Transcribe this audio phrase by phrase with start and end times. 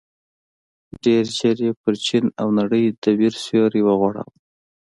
[1.03, 4.33] ډېر ژر یې پر چين او نړۍ د وېر سيوری وغوړاوه.